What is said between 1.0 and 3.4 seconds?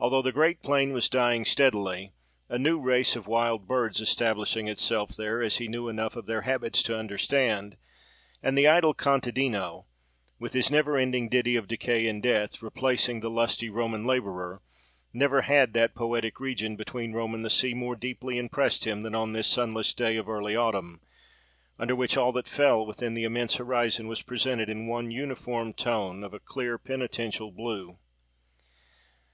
dying steadily, a new race of